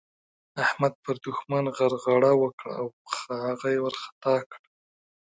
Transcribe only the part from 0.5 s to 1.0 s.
احمد